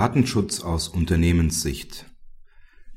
[0.00, 2.06] Datenschutz aus Unternehmenssicht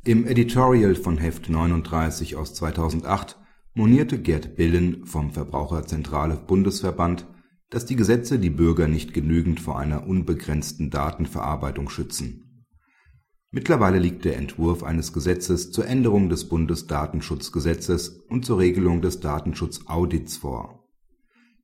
[0.06, 3.38] Im Editorial von Heft 39 aus 2008
[3.74, 7.28] monierte Gerd Billen vom Verbraucherzentrale Bundesverband,
[7.70, 12.66] dass die Gesetze die Bürger nicht genügend vor einer unbegrenzten Datenverarbeitung schützen.
[13.52, 20.38] Mittlerweile liegt der Entwurf eines Gesetzes zur Änderung des Bundesdatenschutzgesetzes und zur Regelung des Datenschutzaudits
[20.38, 20.83] vor.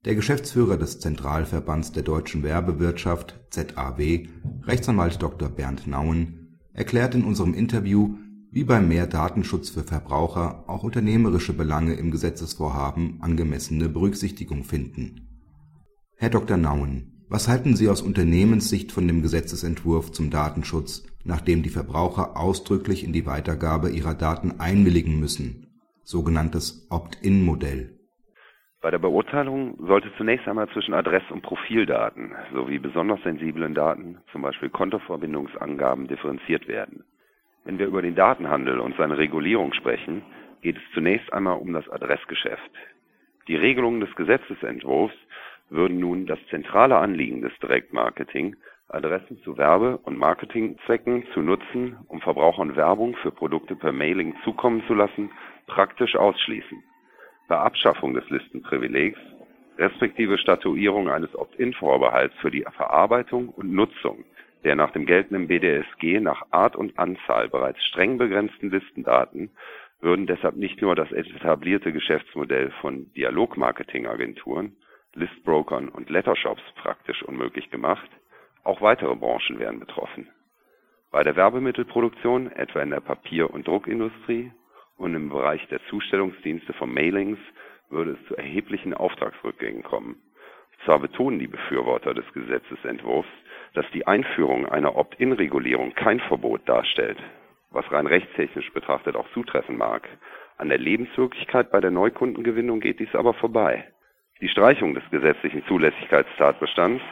[0.05, 4.27] Der Geschäftsführer des Zentralverbands der deutschen Werbewirtschaft (ZAW),
[4.63, 5.49] Rechtsanwalt Dr.
[5.49, 8.15] Bernd Nauen, erklärt in unserem Interview,
[8.49, 15.27] wie beim mehr Datenschutz für Verbraucher auch unternehmerische Belange im Gesetzesvorhaben angemessene Berücksichtigung finden.
[16.15, 16.55] Herr Dr.
[16.55, 23.03] Nauen, was halten Sie aus Unternehmenssicht von dem Gesetzesentwurf zum Datenschutz, nachdem die Verbraucher ausdrücklich
[23.03, 25.67] in die Weitergabe ihrer Daten einwilligen müssen
[26.05, 27.98] (sogenanntes Opt-in-Modell
[28.81, 34.41] bei der Beurteilung sollte zunächst einmal zwischen Adress- und Profildaten sowie besonders sensiblen Daten, zum
[34.41, 37.03] Beispiel Kontoverbindungsangaben, differenziert werden.
[37.65, 40.21] Wenn wir über den Datenhandel und seine Regulierung sprechen,
[40.61, 42.71] geht es zunächst einmal um das Adressgeschäft.
[43.49, 45.15] Die Regelungen des Gesetzesentwurfs
[45.69, 48.55] würden nun das zentrale Anliegen des Direktmarketing,
[48.87, 54.83] Adressen zu Werbe- und Marketingzwecken zu nutzen, um Verbrauchern Werbung für Produkte per Mailing zukommen
[54.87, 55.31] zu lassen,
[55.67, 56.81] praktisch ausschließen
[57.49, 59.19] bei Abschaffung des Listenprivilegs
[59.77, 64.23] respektive Statuierung eines Opt-in-Vorbehalts für die Verarbeitung und Nutzung
[64.63, 69.51] der nach dem geltenden BDSG nach Art und Anzahl bereits streng begrenzten Listendaten
[70.01, 74.75] würden deshalb nicht nur das etablierte Geschäftsmodell von Dialogmarketingagenturen,
[75.13, 78.09] Listbrokern und Lettershops praktisch unmöglich gemacht,
[78.63, 80.29] auch weitere Branchen wären betroffen.
[81.11, 84.51] Bei der Werbemittelproduktion, etwa in der Papier- und Druckindustrie,
[84.99, 87.39] und im Bereich der Zustellungsdienste von Mailings
[87.89, 90.17] würde es zu erheblichen Auftragsrückgängen kommen.
[90.85, 93.29] Zwar betonen die Befürworter des Gesetzesentwurfs,
[93.73, 97.17] dass die Einführung einer Opt-in-Regulierung kein Verbot darstellt,
[97.71, 100.07] was rein rechtstechnisch betrachtet auch zutreffen mag.
[100.57, 103.85] An der Lebenswirklichkeit bei der Neukundengewinnung geht dies aber vorbei.
[104.41, 107.03] Die Streichung des gesetzlichen Zulässigkeitstatbestands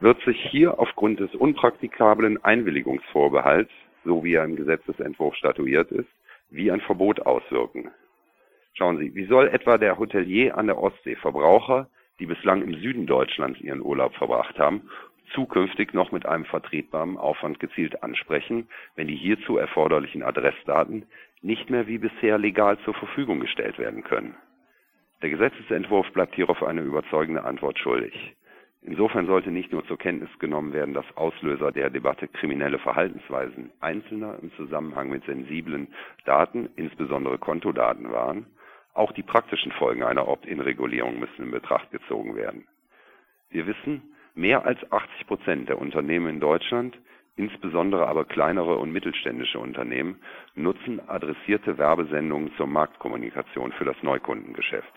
[0.00, 3.70] wird sich hier aufgrund des unpraktikablen Einwilligungsvorbehalts,
[4.04, 6.08] so wie er im Gesetzesentwurf statuiert ist,
[6.50, 7.90] wie ein Verbot auswirken.
[8.74, 11.88] Schauen Sie, wie soll etwa der Hotelier an der Ostsee Verbraucher,
[12.20, 14.88] die bislang im Süden Deutschlands ihren Urlaub verbracht haben,
[15.34, 21.06] zukünftig noch mit einem vertretbaren Aufwand gezielt ansprechen, wenn die hierzu erforderlichen Adressdaten
[21.42, 24.36] nicht mehr wie bisher legal zur Verfügung gestellt werden können?
[25.22, 28.36] Der Gesetzesentwurf bleibt hierauf eine überzeugende Antwort schuldig.
[28.82, 34.38] Insofern sollte nicht nur zur Kenntnis genommen werden, dass Auslöser der Debatte kriminelle Verhaltensweisen Einzelner
[34.40, 35.88] im Zusammenhang mit sensiblen
[36.24, 38.46] Daten, insbesondere Kontodaten waren,
[38.94, 42.66] auch die praktischen Folgen einer Opt-in-Regulierung müssen in Betracht gezogen werden.
[43.50, 44.02] Wir wissen,
[44.34, 46.98] mehr als 80 Prozent der Unternehmen in Deutschland,
[47.36, 50.20] insbesondere aber kleinere und mittelständische Unternehmen,
[50.54, 54.92] nutzen adressierte Werbesendungen zur Marktkommunikation für das Neukundengeschäft.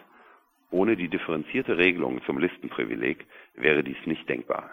[0.71, 4.69] Ohne die differenzierte Regelung zum Listenprivileg wäre dies nicht denkbar.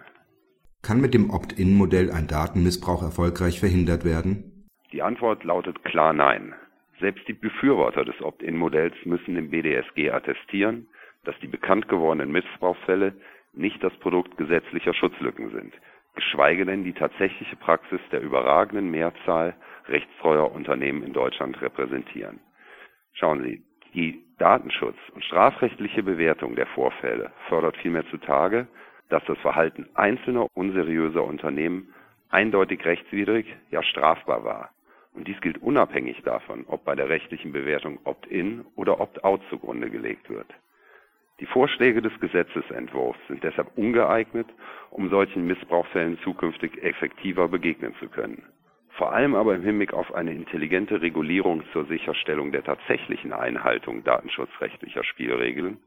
[0.82, 4.66] Kann mit dem Opt-in-Modell ein Datenmissbrauch erfolgreich verhindert werden?
[4.92, 6.54] Die Antwort lautet klar Nein.
[7.00, 10.86] Selbst die Befürworter des Opt-in-Modells müssen im BDSG attestieren,
[11.24, 13.12] dass die bekannt gewordenen Missbrauchsfälle
[13.52, 15.74] nicht das Produkt gesetzlicher Schutzlücken sind,
[16.14, 19.54] geschweige denn die tatsächliche Praxis der überragenden Mehrzahl
[19.88, 22.40] rechtstreuer Unternehmen in Deutschland repräsentieren.
[23.12, 23.62] Schauen Sie,
[23.94, 28.66] die Datenschutz und strafrechtliche Bewertung der Vorfälle fördert vielmehr zutage,
[29.08, 31.94] dass das Verhalten einzelner unseriöser Unternehmen
[32.30, 34.70] eindeutig rechtswidrig, ja strafbar war.
[35.14, 40.28] Und dies gilt unabhängig davon, ob bei der rechtlichen Bewertung Opt-in oder Opt-out zugrunde gelegt
[40.28, 40.46] wird.
[41.40, 44.48] Die Vorschläge des Gesetzesentwurfs sind deshalb ungeeignet,
[44.90, 48.44] um solchen Missbrauchsfällen zukünftig effektiver begegnen zu können
[48.98, 55.04] vor allem aber im Hinblick auf eine intelligente Regulierung zur Sicherstellung der tatsächlichen Einhaltung datenschutzrechtlicher
[55.04, 55.78] Spielregeln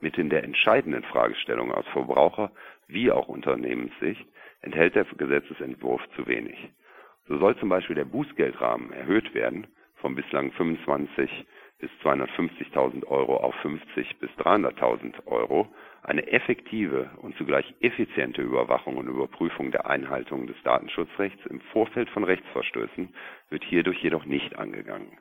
[0.00, 2.50] mithin der entscheidenden Fragestellung aus Verbraucher-
[2.88, 4.26] wie auch Unternehmenssicht
[4.62, 6.58] enthält der Gesetzesentwurf zu wenig.
[7.28, 11.46] So soll zum Beispiel der Bußgeldrahmen erhöht werden von bislang 25
[11.78, 15.68] bis 250.000 Euro auf 50 bis 300.000 Euro
[16.02, 22.24] eine effektive und zugleich effiziente Überwachung und Überprüfung der Einhaltung des Datenschutzrechts im Vorfeld von
[22.24, 23.08] Rechtsverstößen
[23.50, 25.18] wird hierdurch jedoch nicht angegangen.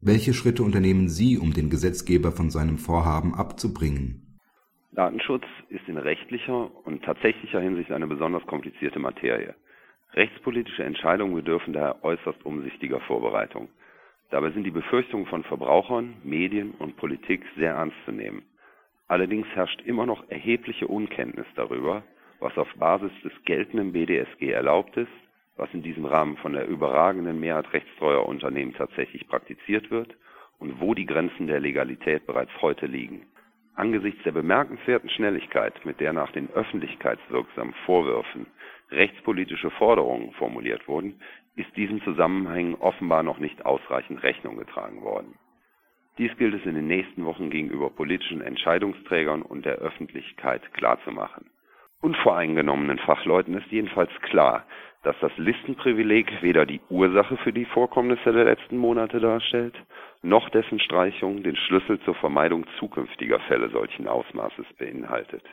[0.00, 4.40] Welche Schritte unternehmen Sie, um den Gesetzgeber von seinem Vorhaben abzubringen?
[4.92, 9.54] Datenschutz ist in rechtlicher und tatsächlicher Hinsicht eine besonders komplizierte Materie.
[10.14, 13.68] Rechtspolitische Entscheidungen bedürfen daher äußerst umsichtiger Vorbereitung.
[14.32, 18.42] Dabei sind die Befürchtungen von Verbrauchern, Medien und Politik sehr ernst zu nehmen.
[19.06, 22.02] Allerdings herrscht immer noch erhebliche Unkenntnis darüber,
[22.40, 25.12] was auf Basis des geltenden BDSG erlaubt ist,
[25.58, 30.16] was in diesem Rahmen von der überragenden Mehrheit rechtstreuer Unternehmen tatsächlich praktiziert wird
[30.58, 33.26] und wo die Grenzen der Legalität bereits heute liegen.
[33.74, 38.46] Angesichts der bemerkenswerten Schnelligkeit, mit der nach den öffentlichkeitswirksamen Vorwürfen
[38.92, 41.20] rechtspolitische Forderungen formuliert wurden,
[41.56, 45.34] ist diesem Zusammenhang offenbar noch nicht ausreichend Rechnung getragen worden.
[46.18, 51.50] Dies gilt es in den nächsten Wochen gegenüber politischen Entscheidungsträgern und der Öffentlichkeit klarzumachen.
[52.02, 54.66] Unvoreingenommenen Fachleuten ist jedenfalls klar,
[55.04, 59.74] dass das Listenprivileg weder die Ursache für die Vorkommnisse der letzten Monate darstellt,
[60.22, 65.44] noch dessen Streichung den Schlüssel zur Vermeidung zukünftiger Fälle solchen Ausmaßes beinhaltet.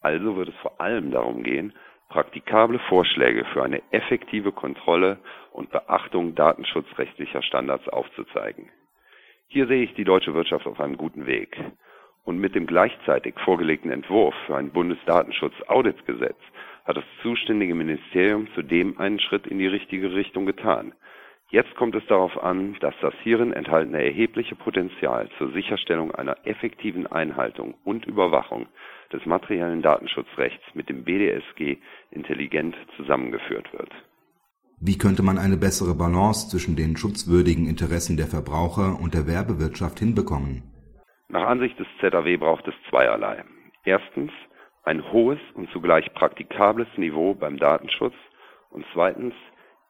[0.00, 1.72] Also wird es vor allem darum gehen,
[2.16, 5.18] praktikable Vorschläge für eine effektive Kontrolle
[5.52, 8.70] und Beachtung datenschutzrechtlicher Standards aufzuzeigen.
[9.48, 11.58] Hier sehe ich die deutsche Wirtschaft auf einem guten Weg.
[12.24, 16.38] Und mit dem gleichzeitig vorgelegten Entwurf für ein Bundesdatenschutz-Auditgesetz
[16.86, 20.94] hat das zuständige Ministerium zudem einen Schritt in die richtige Richtung getan.
[21.50, 27.06] Jetzt kommt es darauf an, dass das hierin enthaltene erhebliche Potenzial zur Sicherstellung einer effektiven
[27.06, 28.66] Einhaltung und Überwachung
[29.12, 31.78] des materiellen Datenschutzrechts mit dem BDSG
[32.10, 33.90] intelligent zusammengeführt wird.
[34.80, 40.00] Wie könnte man eine bessere Balance zwischen den schutzwürdigen Interessen der Verbraucher und der Werbewirtschaft
[40.00, 40.64] hinbekommen?
[41.28, 43.44] Nach Ansicht des ZAW braucht es zweierlei.
[43.84, 44.32] Erstens
[44.84, 48.14] ein hohes und zugleich praktikables Niveau beim Datenschutz
[48.70, 49.34] und zweitens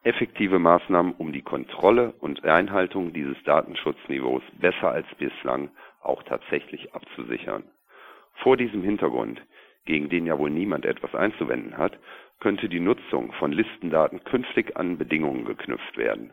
[0.03, 5.69] effektive Maßnahmen, um die Kontrolle und Einhaltung dieses Datenschutzniveaus besser als bislang
[6.01, 7.63] auch tatsächlich abzusichern.
[8.35, 9.41] Vor diesem Hintergrund,
[9.85, 11.97] gegen den ja wohl niemand etwas einzuwenden hat,
[12.39, 16.31] könnte die Nutzung von Listendaten künftig an Bedingungen geknüpft werden,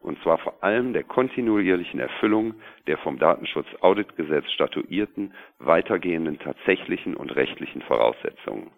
[0.00, 2.54] und zwar vor allem der kontinuierlichen Erfüllung
[2.86, 8.70] der vom Datenschutz-Auditgesetz statuierten weitergehenden tatsächlichen und rechtlichen Voraussetzungen.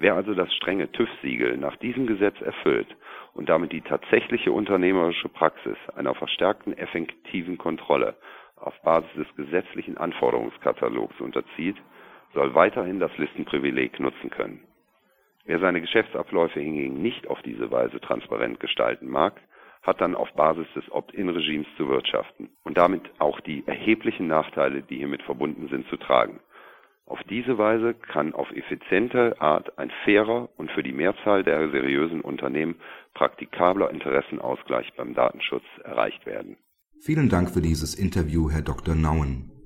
[0.00, 2.86] Wer also das strenge TÜV-Siegel nach diesem Gesetz erfüllt
[3.34, 8.14] und damit die tatsächliche unternehmerische Praxis einer verstärkten effektiven Kontrolle
[8.54, 11.76] auf Basis des gesetzlichen Anforderungskatalogs unterzieht,
[12.32, 14.62] soll weiterhin das Listenprivileg nutzen können.
[15.46, 19.40] Wer seine Geschäftsabläufe hingegen nicht auf diese Weise transparent gestalten mag,
[19.82, 24.98] hat dann auf Basis des Opt-in-Regimes zu wirtschaften und damit auch die erheblichen Nachteile, die
[24.98, 26.38] hiermit verbunden sind, zu tragen.
[27.08, 32.20] Auf diese Weise kann auf effiziente Art ein fairer und für die Mehrzahl der seriösen
[32.20, 32.74] Unternehmen
[33.14, 36.58] praktikabler Interessenausgleich beim Datenschutz erreicht werden.
[37.00, 38.94] Vielen Dank für dieses Interview, Herr Dr.
[38.94, 39.57] Nauen.